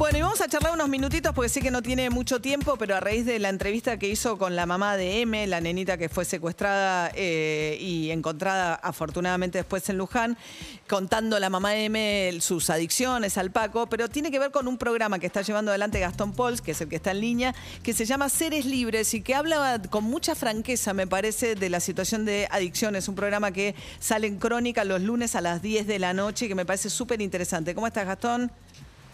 Bueno, 0.00 0.16
y 0.16 0.22
vamos 0.22 0.40
a 0.40 0.48
charlar 0.48 0.72
unos 0.72 0.88
minutitos 0.88 1.34
porque 1.34 1.50
sé 1.50 1.60
que 1.60 1.70
no 1.70 1.82
tiene 1.82 2.08
mucho 2.08 2.40
tiempo, 2.40 2.78
pero 2.78 2.96
a 2.96 3.00
raíz 3.00 3.26
de 3.26 3.38
la 3.38 3.50
entrevista 3.50 3.98
que 3.98 4.08
hizo 4.08 4.38
con 4.38 4.56
la 4.56 4.64
mamá 4.64 4.96
de 4.96 5.20
M, 5.20 5.46
la 5.46 5.60
nenita 5.60 5.98
que 5.98 6.08
fue 6.08 6.24
secuestrada 6.24 7.10
eh, 7.14 7.76
y 7.78 8.10
encontrada 8.10 8.76
afortunadamente 8.76 9.58
después 9.58 9.86
en 9.90 9.98
Luján, 9.98 10.38
contando 10.88 11.38
la 11.38 11.50
mamá 11.50 11.72
de 11.72 11.84
M 11.84 12.40
sus 12.40 12.70
adicciones 12.70 13.36
al 13.36 13.50
Paco, 13.50 13.88
pero 13.88 14.08
tiene 14.08 14.30
que 14.30 14.38
ver 14.38 14.50
con 14.52 14.68
un 14.68 14.78
programa 14.78 15.18
que 15.18 15.26
está 15.26 15.42
llevando 15.42 15.70
adelante 15.70 16.00
Gastón 16.00 16.32
Pols, 16.32 16.62
que 16.62 16.70
es 16.70 16.80
el 16.80 16.88
que 16.88 16.96
está 16.96 17.10
en 17.10 17.20
línea, 17.20 17.54
que 17.82 17.92
se 17.92 18.06
llama 18.06 18.30
Seres 18.30 18.64
Libres 18.64 19.12
y 19.12 19.20
que 19.20 19.34
habla 19.34 19.82
con 19.90 20.04
mucha 20.04 20.34
franqueza, 20.34 20.94
me 20.94 21.06
parece, 21.06 21.56
de 21.56 21.68
la 21.68 21.78
situación 21.78 22.24
de 22.24 22.48
adicciones. 22.50 23.06
Un 23.06 23.16
programa 23.16 23.52
que 23.52 23.74
sale 23.98 24.28
en 24.28 24.38
crónica 24.38 24.82
los 24.84 25.02
lunes 25.02 25.34
a 25.34 25.42
las 25.42 25.60
10 25.60 25.86
de 25.86 25.98
la 25.98 26.14
noche 26.14 26.46
y 26.46 26.48
que 26.48 26.54
me 26.54 26.64
parece 26.64 26.88
súper 26.88 27.20
interesante. 27.20 27.74
¿Cómo 27.74 27.86
estás, 27.86 28.06
Gastón? 28.06 28.50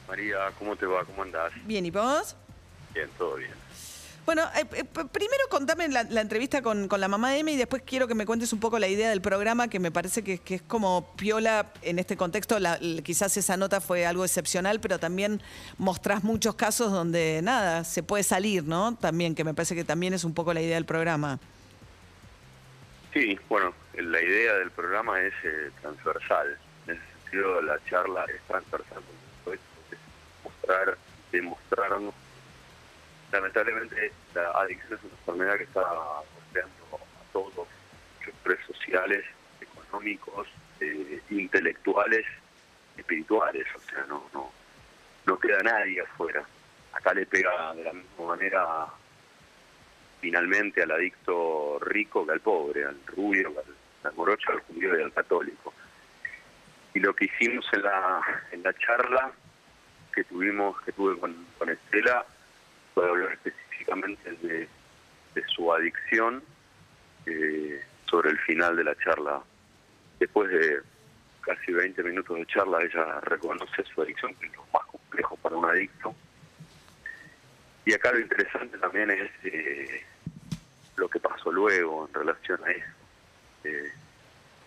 María, 0.08 0.50
¿cómo 0.58 0.76
te 0.76 0.86
va? 0.86 1.04
¿Cómo 1.04 1.22
andás? 1.22 1.52
Bien, 1.64 1.84
¿y 1.84 1.90
vos? 1.90 2.36
Bien, 2.94 3.08
todo 3.18 3.36
bien. 3.36 3.50
Bueno, 4.24 4.42
eh, 4.56 4.64
eh, 4.72 4.82
primero 4.84 5.44
contame 5.50 5.86
la, 5.88 6.02
la 6.02 6.20
entrevista 6.20 6.60
con, 6.60 6.88
con 6.88 7.00
la 7.00 7.06
mamá 7.06 7.30
de 7.30 7.38
Emi 7.38 7.52
y 7.52 7.56
después 7.56 7.82
quiero 7.86 8.08
que 8.08 8.14
me 8.16 8.26
cuentes 8.26 8.52
un 8.52 8.58
poco 8.58 8.80
la 8.80 8.88
idea 8.88 9.08
del 9.08 9.20
programa, 9.20 9.68
que 9.68 9.78
me 9.78 9.92
parece 9.92 10.24
que, 10.24 10.38
que 10.38 10.56
es 10.56 10.62
como 10.62 11.14
piola 11.14 11.66
en 11.82 12.00
este 12.00 12.16
contexto. 12.16 12.58
La- 12.58 12.80
quizás 13.04 13.36
esa 13.36 13.56
nota 13.56 13.80
fue 13.80 14.04
algo 14.04 14.24
excepcional, 14.24 14.80
pero 14.80 14.98
también 14.98 15.40
mostrás 15.78 16.24
muchos 16.24 16.56
casos 16.56 16.90
donde 16.90 17.40
nada, 17.42 17.84
se 17.84 18.02
puede 18.02 18.24
salir, 18.24 18.64
¿no? 18.64 18.96
También, 18.96 19.36
que 19.36 19.44
me 19.44 19.54
parece 19.54 19.76
que 19.76 19.84
también 19.84 20.12
es 20.12 20.24
un 20.24 20.34
poco 20.34 20.52
la 20.52 20.60
idea 20.60 20.74
del 20.74 20.86
programa. 20.86 21.38
Sí, 23.12 23.38
bueno, 23.48 23.72
la 23.94 24.20
idea 24.20 24.54
del 24.54 24.72
programa 24.72 25.20
es 25.20 25.34
eh, 25.44 25.70
transversal. 25.80 26.58
En 26.88 26.94
ese 26.94 27.02
sentido, 27.22 27.62
la 27.62 27.78
charla 27.88 28.24
es 28.24 28.40
transversal. 28.48 29.02
Porque 30.66 30.96
Es 31.32 31.42
mostrar, 31.42 31.64
demostrarnos. 31.80 32.14
Lamentablemente, 33.32 34.12
la 34.34 34.50
adicción 34.52 34.94
es 34.94 35.04
una 35.04 35.14
enfermedad 35.14 35.56
que 35.56 35.64
está 35.64 35.82
golpeando 35.82 36.84
a 36.94 37.32
todos 37.32 37.68
sectores 38.24 38.66
sociales, 38.66 39.24
económicos, 39.60 40.48
eh, 40.80 41.20
intelectuales, 41.30 42.24
espirituales. 42.96 43.66
O 43.74 43.80
sea, 43.80 44.04
no, 44.08 44.50
no, 45.26 45.38
queda 45.38 45.62
nadie 45.62 46.00
afuera. 46.00 46.44
Acá 46.92 47.12
le 47.14 47.26
pega 47.26 47.74
de 47.74 47.84
la 47.84 47.92
misma 47.92 48.26
manera 48.26 48.86
finalmente 50.20 50.82
al 50.82 50.92
adicto 50.92 51.78
rico 51.80 52.24
que 52.24 52.32
al 52.32 52.40
pobre, 52.40 52.84
al 52.84 52.98
rubio, 53.06 53.48
al, 53.48 54.08
al 54.08 54.16
morocho, 54.16 54.52
al 54.52 54.60
judío 54.60 54.98
y 54.98 55.02
al 55.02 55.12
católico. 55.12 55.74
Y 56.94 57.00
lo 57.00 57.14
que 57.14 57.26
hicimos 57.26 57.66
en 57.72 57.82
la, 57.82 58.22
en 58.52 58.62
la 58.62 58.72
charla 58.72 59.32
que 60.16 60.24
tuvimos, 60.24 60.80
que 60.80 60.92
tuve 60.92 61.18
con, 61.20 61.36
con 61.58 61.68
Estela, 61.68 62.24
fue 62.94 63.06
hablar 63.06 63.32
específicamente 63.34 64.32
de, 64.42 64.66
de 65.34 65.44
su 65.54 65.70
adicción 65.70 66.42
eh, 67.26 67.84
sobre 68.06 68.30
el 68.30 68.38
final 68.38 68.74
de 68.76 68.84
la 68.84 68.96
charla. 68.96 69.42
Después 70.18 70.50
de 70.50 70.80
casi 71.42 71.70
20 71.70 72.02
minutos 72.02 72.38
de 72.38 72.46
charla, 72.46 72.82
ella 72.82 73.20
reconoce 73.20 73.84
su 73.84 74.00
adicción, 74.00 74.34
que 74.36 74.46
es 74.46 74.56
lo 74.56 74.64
más 74.72 74.86
complejo 74.86 75.36
para 75.36 75.54
un 75.54 75.66
adicto. 75.66 76.14
Y 77.84 77.92
acá 77.92 78.10
lo 78.12 78.20
interesante 78.20 78.78
también 78.78 79.10
es 79.10 79.30
eh, 79.44 80.02
lo 80.96 81.10
que 81.10 81.20
pasó 81.20 81.52
luego 81.52 82.08
en 82.08 82.14
relación 82.14 82.58
a 82.64 82.70
eso. 82.70 82.96
Eh, 83.64 83.92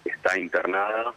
está 0.05 0.37
internada, 0.37 1.11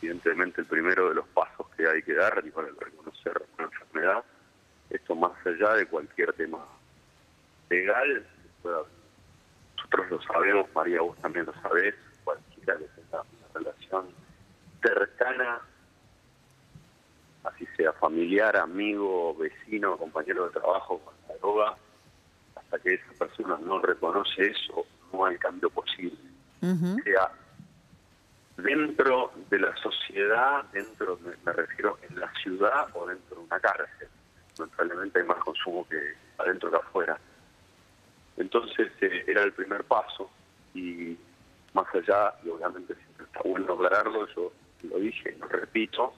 evidentemente 0.00 0.62
el 0.62 0.66
primero 0.66 1.08
de 1.10 1.16
los 1.16 1.28
pasos 1.28 1.66
que 1.76 1.86
hay 1.86 2.02
que 2.02 2.14
dar 2.14 2.42
para 2.52 2.68
reconocer 2.68 3.42
una 3.58 3.66
enfermedad, 3.66 4.24
esto 4.90 5.14
más 5.14 5.32
allá 5.46 5.74
de 5.74 5.86
cualquier 5.86 6.32
tema 6.32 6.58
legal, 7.68 8.26
nosotros 8.64 10.10
lo 10.10 10.22
sabemos, 10.22 10.66
María, 10.74 11.00
vos 11.00 11.16
también 11.18 11.46
lo 11.46 11.54
sabés, 11.62 11.94
cualquiera 12.24 12.76
que 12.76 12.84
tenga 12.84 13.22
una 13.22 13.48
relación 13.54 14.06
cercana 14.82 15.60
así 17.44 17.66
sea 17.76 17.92
familiar, 17.94 18.56
amigo, 18.56 19.34
vecino, 19.36 19.96
compañero 19.96 20.46
de 20.46 20.52
trabajo 20.52 20.98
con 20.98 21.14
la 21.28 21.36
droga, 21.36 21.76
hasta 22.54 22.78
que 22.78 22.94
esa 22.94 23.12
persona 23.18 23.58
no 23.62 23.80
reconoce 23.80 24.46
eso, 24.46 24.86
no 25.12 25.24
hay 25.24 25.36
cambio 25.38 25.70
posible. 25.70 26.18
Sea 26.60 27.32
dentro 28.60 29.32
de 29.48 29.58
la 29.58 29.76
sociedad, 29.76 30.64
dentro, 30.72 31.18
me, 31.44 31.52
refiero 31.52 31.98
en 32.08 32.20
la 32.20 32.32
ciudad 32.34 32.88
o 32.94 33.06
dentro 33.06 33.36
de 33.36 33.42
una 33.42 33.60
cárcel. 33.60 34.08
Lamentablemente 34.58 35.20
hay 35.20 35.26
más 35.26 35.38
consumo 35.38 35.86
que 35.88 36.14
adentro 36.38 36.70
que 36.70 36.76
afuera. 36.76 37.18
Entonces 38.36 38.90
eh, 39.00 39.24
era 39.26 39.42
el 39.42 39.52
primer 39.52 39.84
paso 39.84 40.30
y 40.74 41.16
más 41.72 41.86
allá, 41.94 42.34
y 42.44 42.48
obviamente 42.48 42.94
siempre 42.94 43.26
está 43.26 43.40
bueno 43.44 43.74
aclararlo, 43.74 44.26
yo 44.34 44.52
lo 44.82 44.98
dije 44.98 45.34
y 45.36 45.38
lo 45.38 45.46
repito, 45.48 46.12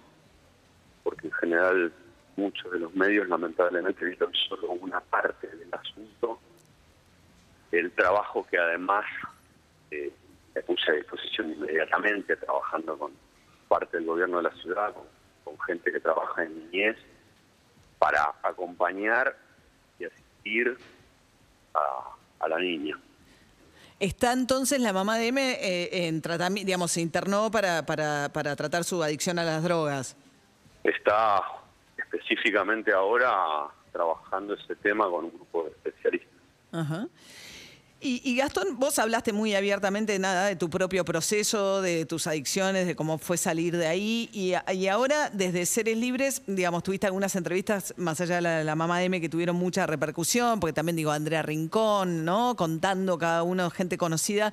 porque 1.02 1.26
en 1.26 1.32
general 1.32 1.92
muchos 2.36 2.70
de 2.72 2.78
los 2.78 2.94
medios 2.94 3.28
lamentablemente 3.28 4.04
vieron 4.04 4.32
solo 4.48 4.70
una 4.72 5.00
parte 5.00 5.46
del 5.48 5.68
asunto, 5.72 6.40
el 7.70 7.90
trabajo 7.92 8.46
que 8.50 8.58
además 8.58 9.04
eh, 9.90 10.12
me 10.54 10.62
puse 10.62 10.90
a 10.90 10.94
disposición 10.94 11.52
inmediatamente 11.52 12.36
trabajando 12.36 12.98
con 12.98 13.12
parte 13.68 13.96
del 13.96 14.06
gobierno 14.06 14.38
de 14.38 14.42
la 14.44 14.54
ciudad, 14.56 14.92
con, 14.92 15.04
con 15.44 15.58
gente 15.66 15.90
que 15.92 16.00
trabaja 16.00 16.44
en 16.44 16.70
niñez, 16.70 16.96
para 17.98 18.34
acompañar 18.42 19.36
y 19.98 20.04
asistir 20.04 20.76
a, 21.74 22.44
a 22.44 22.48
la 22.48 22.58
niña. 22.58 22.98
Está 24.00 24.32
entonces 24.32 24.80
la 24.80 24.92
mamá 24.92 25.16
de 25.16 25.28
M 25.28 25.40
eh, 25.40 26.08
en 26.08 26.20
tratamiento, 26.20 26.66
digamos, 26.66 26.90
se 26.90 27.00
internó 27.00 27.52
para, 27.52 27.86
para, 27.86 28.30
para 28.32 28.56
tratar 28.56 28.82
su 28.82 29.00
adicción 29.00 29.38
a 29.38 29.44
las 29.44 29.62
drogas. 29.62 30.16
Está 30.82 31.40
específicamente 31.96 32.92
ahora 32.92 33.68
trabajando 33.92 34.54
ese 34.54 34.74
tema 34.74 35.08
con 35.08 35.26
un 35.26 35.30
grupo 35.30 35.64
de 35.64 35.70
especialistas. 35.70 36.40
Ajá. 36.72 37.06
Y, 38.04 38.20
y, 38.24 38.36
Gastón, 38.36 38.80
vos 38.80 38.98
hablaste 38.98 39.32
muy 39.32 39.54
abiertamente 39.54 40.18
nada 40.18 40.46
de 40.46 40.56
tu 40.56 40.68
propio 40.68 41.04
proceso, 41.04 41.80
de 41.80 42.04
tus 42.04 42.26
adicciones, 42.26 42.88
de 42.88 42.96
cómo 42.96 43.16
fue 43.16 43.36
salir 43.36 43.76
de 43.76 43.86
ahí. 43.86 44.28
Y, 44.32 44.54
y 44.74 44.88
ahora, 44.88 45.30
desde 45.32 45.64
Seres 45.66 45.96
Libres, 45.96 46.42
digamos, 46.48 46.82
tuviste 46.82 47.06
algunas 47.06 47.36
entrevistas, 47.36 47.94
más 47.96 48.20
allá 48.20 48.36
de 48.36 48.40
la, 48.40 48.64
la, 48.64 48.74
mamá 48.74 48.98
de 48.98 49.04
M, 49.04 49.20
que 49.20 49.28
tuvieron 49.28 49.54
mucha 49.54 49.86
repercusión, 49.86 50.58
porque 50.58 50.72
también 50.72 50.96
digo 50.96 51.12
Andrea 51.12 51.42
Rincón, 51.42 52.24
¿no? 52.24 52.56
Contando 52.56 53.16
cada 53.18 53.44
uno, 53.44 53.70
gente 53.70 53.96
conocida. 53.96 54.52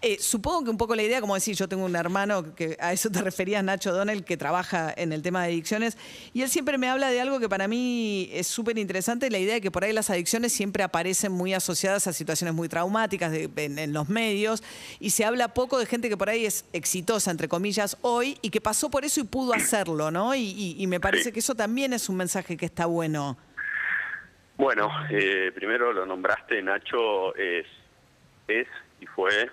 Eh, 0.00 0.18
supongo 0.20 0.62
que 0.62 0.70
un 0.70 0.78
poco 0.78 0.94
la 0.94 1.02
idea, 1.02 1.20
como 1.20 1.34
decir, 1.34 1.56
yo 1.56 1.68
tengo 1.68 1.84
un 1.84 1.96
hermano, 1.96 2.54
que 2.54 2.76
a 2.78 2.92
eso 2.92 3.10
te 3.10 3.20
referías, 3.20 3.64
Nacho 3.64 3.92
Donnell, 3.92 4.24
que 4.24 4.36
trabaja 4.36 4.94
en 4.96 5.12
el 5.12 5.22
tema 5.22 5.42
de 5.42 5.48
adicciones, 5.48 5.98
y 6.32 6.42
él 6.42 6.48
siempre 6.48 6.78
me 6.78 6.88
habla 6.88 7.10
de 7.10 7.20
algo 7.20 7.40
que 7.40 7.48
para 7.48 7.66
mí 7.66 8.30
es 8.32 8.46
súper 8.46 8.78
interesante, 8.78 9.28
la 9.28 9.38
idea 9.38 9.54
de 9.54 9.60
que 9.60 9.72
por 9.72 9.82
ahí 9.82 9.92
las 9.92 10.08
adicciones 10.08 10.52
siempre 10.52 10.84
aparecen 10.84 11.32
muy 11.32 11.52
asociadas 11.52 12.06
a 12.06 12.12
situaciones 12.12 12.54
muy 12.54 12.68
traumáticas 12.68 13.32
en, 13.34 13.78
en, 13.78 13.92
los 13.92 14.08
medios, 14.08 14.62
y 15.00 15.10
se 15.10 15.24
habla 15.24 15.48
poco 15.52 15.80
de 15.80 15.86
gente 15.86 16.08
que 16.08 16.16
por 16.16 16.28
ahí 16.28 16.46
es 16.46 16.64
exitosa, 16.72 17.32
entre 17.32 17.48
comillas, 17.48 17.96
hoy, 18.02 18.38
y 18.40 18.50
que 18.50 18.60
pasó 18.60 18.90
por 18.90 19.04
eso 19.04 19.20
y 19.20 19.24
pudo 19.24 19.52
hacerlo, 19.52 20.12
¿no? 20.12 20.32
Y, 20.32 20.42
y, 20.42 20.76
y 20.78 20.86
me 20.86 21.00
parece 21.00 21.32
que 21.32 21.40
eso 21.40 21.56
también 21.56 21.92
es 21.92 22.08
un 22.08 22.16
mensaje 22.16 22.56
que 22.56 22.66
está 22.66 22.86
bueno. 22.86 23.36
Bueno, 24.58 24.90
eh, 25.10 25.52
primero 25.54 25.92
lo 25.92 26.04
nombraste, 26.04 26.60
Nacho 26.62 27.34
es, 27.36 27.66
es 28.48 28.66
y 29.00 29.06
fue, 29.06 29.48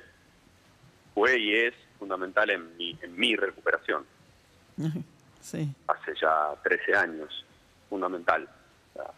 fue 1.15 1.39
y 1.39 1.55
es 1.55 1.73
fundamental 1.97 2.49
en 2.51 2.77
mi, 2.77 2.95
en 3.01 3.17
mi 3.17 3.35
recuperación. 3.35 4.05
Sí. 5.41 5.73
Hace 5.87 6.13
ya 6.21 6.53
13 6.63 6.95
años, 6.95 7.45
fundamental. 7.89 8.47
O 8.91 8.93
sea, 8.93 9.11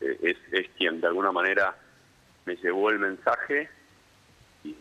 eh, 0.00 0.18
es, 0.22 0.36
es 0.52 0.70
quien 0.78 1.00
de 1.00 1.08
alguna 1.08 1.32
manera 1.32 1.76
me 2.46 2.54
llevó 2.56 2.90
el 2.90 3.00
mensaje 3.00 3.68
y 4.64 4.74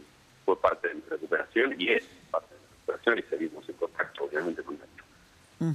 fue 0.46 0.62
parte 0.62 0.90
de 0.90 0.96
mi 0.96 1.02
recuperación 1.10 1.76
y 1.78 1.90
es 1.90 2.06
parte 2.30 2.54
de 2.54 2.62
mi 2.62 2.68
recuperación 2.68 3.20
y 3.20 3.22
seguimos 3.24 3.68
en 3.68 3.76
contacto 3.76 4.26
obviamente 4.26 4.64
con 4.64 4.78
Nacho. 4.78 5.04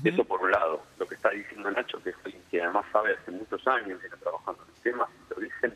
Eso 0.03 0.25
por 0.25 0.41
un 0.41 0.51
lado, 0.51 0.83
lo 0.99 1.07
que 1.07 1.15
está 1.15 1.29
diciendo 1.31 1.71
Nacho, 1.71 2.03
que 2.03 2.11
es 2.11 2.17
alguien 2.25 2.43
que 2.51 2.63
además 2.63 2.87
sabe 2.91 3.15
hace 3.21 3.31
muchos 3.33 3.67
años, 3.67 4.01
viene 4.01 4.17
trabajando 4.17 4.63
en 4.63 4.75
el 4.75 4.83
tema, 4.83 5.09
lo 5.29 5.43
dicen 5.43 5.75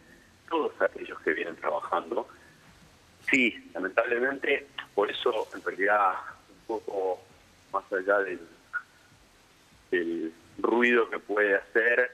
todos 0.49 0.73
aquellos 0.81 1.21
que 1.21 1.33
vienen 1.35 1.57
trabajando. 1.57 2.27
Sí, 3.31 3.71
lamentablemente, 3.75 4.67
por 4.99 5.09
eso 5.09 5.47
en 5.55 5.63
realidad 5.63 6.15
un 6.51 6.67
poco 6.67 7.21
más 7.73 7.85
allá 7.93 8.19
del, 8.19 8.41
del 9.93 10.33
ruido 10.59 11.09
que 11.09 11.21
puede 11.21 11.55
hacer, 11.55 12.11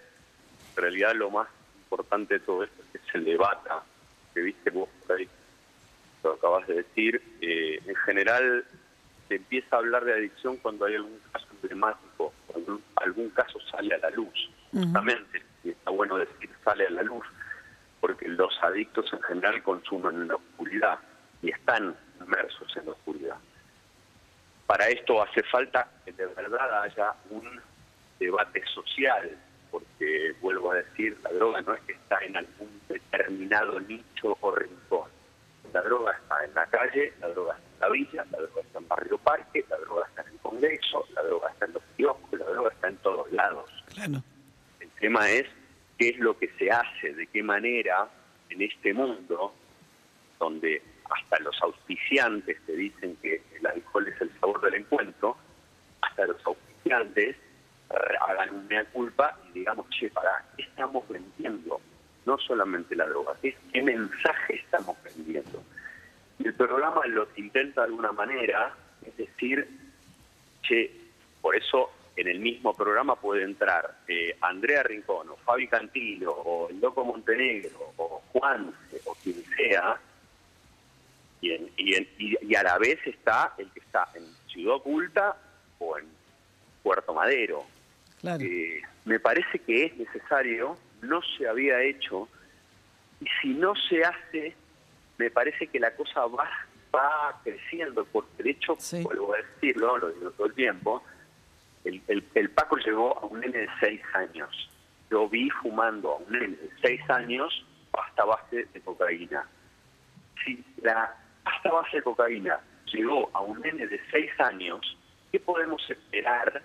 en 0.77 0.83
realidad 0.83 1.15
lo 1.15 1.31
más 1.31 1.49
importante 1.79 2.35
de 2.35 2.41
todo 2.41 2.63
esto 2.63 2.83
es 2.83 3.01
que 3.01 3.11
se 3.11 3.21
debata, 3.21 3.83
que 4.35 4.43
viste 4.43 4.69
vos 4.69 4.91
por 5.07 5.17
ahí, 5.17 5.27
lo 6.25 6.35
acabas 6.35 6.67
de 6.67 6.75
decir. 6.75 7.23
Eh, 7.41 7.81
en 7.87 7.97
general 7.97 8.67
se 9.29 9.37
empieza 9.37 9.77
a 9.77 9.79
hablar 9.79 10.05
de 10.05 10.13
adicción 10.13 10.59
cuando 10.59 10.85
hay 10.85 10.97
algún 10.97 11.19
caso 11.33 11.47
emblemático, 11.63 12.35
cuando 12.49 12.83
algún 12.97 13.31
caso 13.31 13.59
sale 13.71 13.95
a 13.95 13.99
la 13.99 14.11
luz, 14.11 14.51
justamente, 14.75 15.43
y 15.65 15.71
está 15.71 15.91
bueno 15.91 16.19
decir 16.19 16.51
sale 16.63 16.87
a 16.87 16.91
la 16.91 17.03
luz, 17.03 17.25
porque 18.03 18.29
los 18.29 18.53
adictos 18.63 19.11
en 19.11 19.23
general 19.23 19.63
consumen 19.63 20.17
en 20.17 20.29
la 20.29 20.35
oscuridad 20.35 20.99
y 21.41 21.51
están 21.51 21.97
inmersos 22.25 22.77
en 22.77 22.87
la 22.87 22.93
oscuridad. 22.93 23.37
Para 24.67 24.89
esto 24.89 25.23
hace 25.23 25.43
falta 25.45 25.89
que 26.05 26.13
de 26.13 26.27
verdad 26.27 26.83
haya 26.83 27.15
un 27.31 27.61
debate 28.19 28.63
social, 28.73 29.37
porque 29.71 30.35
vuelvo 30.41 30.73
a 30.73 30.77
decir, 30.77 31.19
la 31.23 31.31
droga 31.33 31.61
no 31.63 31.75
es 31.75 31.81
que 31.83 31.93
está 31.93 32.19
en 32.21 32.37
algún 32.37 32.81
determinado 32.89 33.81
nicho 33.81 34.37
o 34.41 34.55
rincón. 34.55 35.11
La 35.73 35.83
droga 35.83 36.13
está 36.13 36.45
en 36.45 36.55
la 36.55 36.67
calle, 36.67 37.13
la 37.21 37.29
droga 37.29 37.57
está 37.57 37.75
en 37.75 37.81
la 37.81 37.89
villa, 37.89 38.25
la 38.31 38.39
droga 38.39 38.61
está 38.61 38.79
en 38.79 38.89
Barrio 38.89 39.19
Parque, 39.19 39.65
la 39.69 39.77
droga 39.79 40.07
está 40.07 40.23
en 40.23 40.29
el 40.29 40.39
Congreso, 40.39 41.07
la 41.15 41.23
droga 41.23 41.51
está 41.51 41.67
en 41.67 41.73
los 41.73 41.83
kioscos, 41.97 42.39
la 42.39 42.47
droga 42.47 42.71
está 42.71 42.89
en 42.89 42.97
todos 42.99 43.33
lados. 43.33 43.71
El 44.81 44.91
tema 45.01 45.29
es 45.29 45.47
qué 45.99 46.11
es 46.11 46.19
lo 46.19 46.39
que 46.39 46.49
se 46.59 46.71
hace, 46.71 47.13
de 47.13 47.27
qué 47.27 47.43
manera 47.43 48.09
en 48.51 48.63
este 48.63 48.95
mundo, 48.95 49.53
donde 50.39 50.83
hasta 51.11 51.39
los 51.41 51.61
auspiciantes 52.19 52.59
te 52.67 52.73
dicen 52.77 53.17
que 53.23 53.43
el 53.59 53.67
alcohol 53.67 54.09
es 54.09 54.21
el 54.21 54.31
sabor 54.41 54.61
del 54.61 54.75
encuentro, 54.75 55.37
hasta 56.01 56.27
los 56.27 56.45
auspiciantes 56.47 57.37
hagan 58.29 58.55
una 58.55 58.85
culpa 58.87 59.39
y 59.49 59.59
digamos, 59.59 59.87
che, 59.91 60.11
para, 60.11 60.45
¿qué 60.57 60.63
estamos 60.63 61.07
vendiendo? 61.09 61.81
No 62.27 62.39
solamente 62.39 62.97
la 62.97 63.07
droga, 63.07 63.35
¿qué, 63.41 63.83
mensaje 63.83 64.57
estamos 64.57 64.97
vendiendo? 65.03 65.63
El 66.43 66.55
programa 66.55 67.07
lo 67.07 67.29
intenta 67.37 67.83
de 67.83 67.89
alguna 67.89 68.13
manera, 68.13 68.75
es 69.07 69.17
decir, 69.17 69.69
che, 70.63 70.91
por 71.41 71.55
eso 71.55 71.91
en 72.17 72.29
el 72.29 72.41
mismo 72.41 72.75
programa 72.75 73.17
puede 73.17 73.43
entrar 73.43 73.99
eh, 74.09 74.37
Andrea 74.41 74.83
Rincón 74.83 75.29
o 75.31 75.37
Fabi 75.37 75.69
Cantilo 75.69 76.33
o 76.33 76.71
el 76.71 76.81
Loco 76.81 77.05
Montenegro 77.05 77.93
o 77.97 78.23
Juan 78.33 78.73
o 79.05 79.15
quien 79.23 79.45
sea, 79.57 79.99
y, 81.45 81.53
en- 81.53 81.71
y, 81.77 81.95
en- 81.95 82.09
y- 82.19 82.55
a 82.55 82.63
la 82.63 82.79
vez 82.79 82.99
está 83.07 83.55
el 83.59 83.71
que 83.73 83.81
está 83.81 84.09
en 84.15 84.25
Ciudad 84.49 84.77
Oculta 84.77 85.37
o 85.79 85.99
en 85.99 86.07
Puerto 86.83 87.13
Madero. 87.13 87.65
Claro. 88.21 88.43
Eh, 88.43 88.81
me 89.05 89.21
parece 89.21 89.59
que 89.59 89.87
es 89.87 89.97
necesario, 89.97 90.79
no 91.03 91.21
se 91.37 91.47
había 91.47 91.83
hecho, 91.83 92.29
y 93.21 93.27
si 93.43 93.49
no 93.49 93.75
se 93.77 94.03
hace, 94.05 94.55
me 95.19 95.31
parece 95.31 95.67
que 95.67 95.79
la 95.79 95.95
cosa 95.95 96.27
va, 96.27 96.49
va 96.95 97.41
creciendo, 97.45 98.05
porque 98.07 98.43
de 98.43 98.51
hecho, 98.51 98.77
Sí. 98.79 99.03
vuelvo 99.03 99.35
a 99.35 99.39
decirlo, 99.39 99.99
lo 99.99 100.11
digo 100.11 100.31
todo 100.33 100.47
el 100.47 100.55
tiempo, 100.55 101.03
el, 101.85 102.01
el, 102.09 102.25
el 102.35 102.51
Paco 102.51 102.77
llegó 102.79 103.19
a 103.19 103.27
un 103.27 103.41
nene 103.41 103.59
de 103.59 103.69
seis 103.81 104.01
años. 104.15 104.71
Yo 105.11 105.29
vi 105.29 105.51
fumando 105.51 106.13
a 106.13 106.17
un 106.17 106.33
nene 106.33 106.57
de 106.57 106.71
seis 106.81 107.01
años 107.11 107.65
pasta 107.91 108.25
base 108.25 108.65
de 108.73 108.81
cocaína. 108.81 109.47
Si 110.45 110.65
la 110.83 111.15
pasta 111.45 111.71
base 111.71 111.99
de 111.99 112.03
cocaína 112.03 112.59
llegó 112.93 113.31
a 113.33 113.41
un 113.41 113.61
nene 113.61 113.87
de 113.87 114.01
seis 114.11 114.31
años, 114.41 114.97
¿qué 115.31 115.39
podemos 115.41 115.83
esperar 115.91 116.63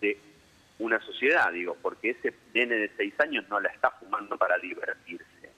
de 0.00 0.18
una 0.78 1.00
sociedad? 1.00 1.52
Digo, 1.52 1.76
porque 1.82 2.10
ese 2.10 2.32
nene 2.54 2.74
de 2.76 2.90
seis 2.96 3.14
años 3.20 3.44
no 3.48 3.60
la 3.60 3.68
está 3.68 3.90
fumando 3.90 4.36
para 4.36 4.58
divertirse. 4.58 5.50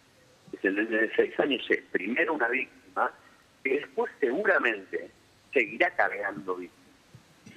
Ese 0.53 0.71
nene 0.71 0.97
de 0.97 1.15
seis 1.15 1.39
años 1.41 1.65
es 1.71 1.83
primero 1.93 2.35
una 2.35 2.49
víctima 2.49 3.11
que 3.63 3.81
después 3.81 4.13
seguramente 4.21 5.11
seguirá 5.53 5.91
cargando 5.91 6.57
víctimas. 6.57 6.81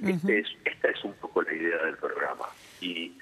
Este 0.04 0.40
es- 0.40 0.58
esta 0.66 0.90
es 0.90 1.04
un 1.04 1.14
poco 1.14 1.42
la 1.42 1.54
idea 1.54 1.78
del 1.86 1.98
programa. 1.98 2.46
Y 2.82 3.14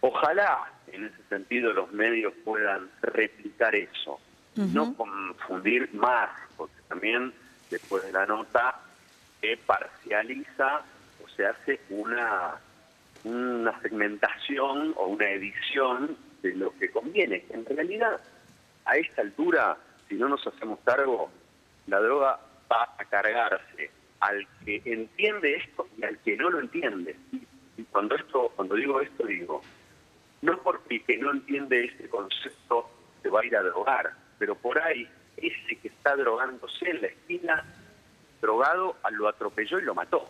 ojalá 0.00 0.70
en 0.92 1.04
ese 1.06 1.22
sentido 1.28 1.72
los 1.72 1.90
medios 1.92 2.34
puedan 2.44 2.90
replicar 3.02 3.74
eso, 3.74 4.20
no 4.56 4.94
confundir 4.94 5.88
más, 5.94 6.28
también 7.00 7.32
después 7.70 8.04
de 8.04 8.12
la 8.12 8.26
nota 8.26 8.78
se 9.40 9.56
parcializa 9.56 10.82
o 11.24 11.28
se 11.30 11.46
hace 11.46 11.80
una, 11.88 12.60
una 13.24 13.80
segmentación 13.80 14.92
o 14.98 15.06
una 15.06 15.30
edición 15.30 16.14
de 16.42 16.54
lo 16.56 16.76
que 16.76 16.90
conviene. 16.90 17.46
En 17.48 17.64
realidad, 17.64 18.20
a 18.84 18.96
esta 18.98 19.22
altura, 19.22 19.78
si 20.10 20.16
no 20.16 20.28
nos 20.28 20.46
hacemos 20.46 20.78
cargo, 20.84 21.30
la 21.86 22.00
droga 22.00 22.38
va 22.70 22.94
a 22.98 23.04
cargarse 23.06 23.90
al 24.20 24.46
que 24.62 24.82
entiende 24.84 25.56
esto 25.56 25.88
y 25.96 26.04
al 26.04 26.18
que 26.18 26.36
no 26.36 26.50
lo 26.50 26.60
entiende. 26.60 27.16
Y 27.78 27.84
cuando 27.84 28.14
esto, 28.14 28.52
cuando 28.56 28.74
digo 28.74 29.00
esto 29.00 29.24
digo, 29.24 29.62
no 30.42 30.58
porque 30.58 31.02
que 31.04 31.16
no 31.16 31.30
entiende 31.30 31.82
este 31.82 32.10
concepto 32.10 32.90
se 33.22 33.30
va 33.30 33.40
a 33.40 33.46
ir 33.46 33.56
a 33.56 33.62
drogar, 33.62 34.12
pero 34.38 34.54
por 34.54 34.78
ahí 34.78 35.08
ese 35.42 35.76
que 35.80 35.88
está 35.88 36.16
drogándose 36.16 36.88
en 36.90 37.00
la 37.02 37.06
esquina, 37.08 37.64
drogado, 38.40 38.96
lo 39.12 39.28
atropelló 39.28 39.78
y 39.78 39.82
lo 39.84 39.94
mató. 39.94 40.28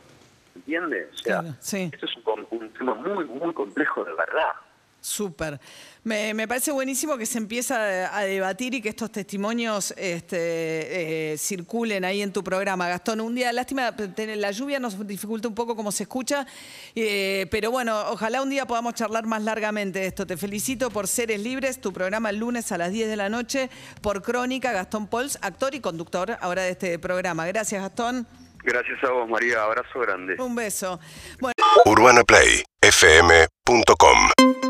¿Entiendes? 0.55 1.09
O 1.15 1.17
sea, 1.19 1.41
Claro, 1.41 1.57
sí. 1.61 1.91
esto 1.93 2.07
es 2.07 2.17
un, 2.17 2.47
un 2.51 2.71
tema 2.73 2.95
muy, 2.95 3.25
muy 3.25 3.53
complejo 3.55 4.05
de 4.05 4.13
verdad. 4.15 4.53
Súper. 5.01 5.59
Me, 6.05 6.35
me 6.35 6.49
parece 6.49 6.73
buenísimo 6.73 7.19
que 7.19 7.27
se 7.27 7.39
empieza 7.39 8.17
a 8.17 8.23
debatir 8.23 8.75
y 8.75 8.81
que 8.81 8.91
estos 8.91 9.13
testimonios 9.13 9.93
este, 9.97 11.33
eh, 11.33 11.39
circulen 11.39 12.05
ahí 12.05 12.23
en 12.23 12.33
tu 12.33 12.43
programa. 12.43 12.89
Gastón, 12.89 13.21
un 13.21 13.35
día, 13.35 13.53
lástima, 13.53 13.95
la 14.17 14.51
lluvia 14.51 14.79
nos 14.79 15.07
dificulta 15.07 15.49
un 15.49 15.55
poco 15.55 15.77
cómo 15.77 15.93
se 15.93 16.05
escucha, 16.05 16.47
eh, 16.95 17.47
pero 17.51 17.71
bueno, 17.71 17.99
ojalá 18.11 18.41
un 18.43 18.49
día 18.51 18.67
podamos 18.67 18.95
charlar 18.95 19.27
más 19.27 19.43
largamente 19.43 20.01
de 20.01 20.07
esto. 20.07 20.27
Te 20.27 20.37
felicito 20.37 20.91
por 20.91 21.07
Seres 21.07 21.41
Libres, 21.41 21.81
tu 21.81 21.93
programa 21.93 22.31
el 22.31 22.39
lunes 22.39 22.73
a 22.73 22.79
las 22.79 22.91
10 22.93 23.09
de 23.09 23.17
la 23.17 23.29
noche, 23.29 23.71
por 24.01 24.23
Crónica, 24.23 24.73
Gastón 24.73 25.07
Pols, 25.07 25.39
actor 25.43 25.75
y 25.75 25.81
conductor 25.81 26.39
ahora 26.41 26.63
de 26.63 26.71
este 26.71 26.99
programa. 26.99 27.47
Gracias, 27.47 27.83
Gastón. 27.83 28.27
Gracias 28.63 29.03
a 29.05 29.11
vos, 29.11 29.29
María. 29.29 29.63
Abrazo 29.63 30.01
grande. 30.01 30.37
Un 30.39 30.55
beso. 30.55 30.99
Bueno. 31.41 31.55
UrbanaPlayFM.com 31.87 34.70